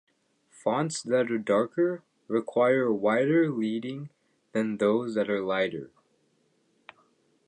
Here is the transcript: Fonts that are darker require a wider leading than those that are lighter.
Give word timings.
Fonts 0.49 1.03
that 1.03 1.29
are 1.29 1.37
darker 1.37 2.01
require 2.27 2.85
a 2.87 2.91
wider 2.91 3.51
leading 3.51 4.09
than 4.51 4.77
those 4.77 5.13
that 5.13 5.29
are 5.29 5.41
lighter. 5.41 5.91